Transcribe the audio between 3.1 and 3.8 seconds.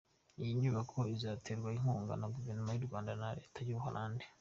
na Leta y’ u